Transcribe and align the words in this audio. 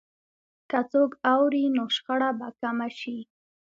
که 0.69 0.79
څوک 0.91 1.11
اوري، 1.33 1.65
نو 1.75 1.83
شخړه 1.95 2.29
به 2.39 2.47
کمه 2.59 2.87
شي. 2.99 3.17